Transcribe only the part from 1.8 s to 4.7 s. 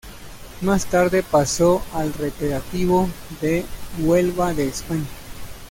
al Recreativo de Huelva de